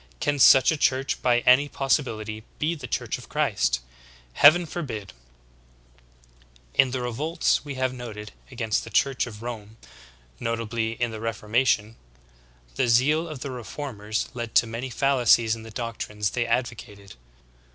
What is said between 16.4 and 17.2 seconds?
advocated.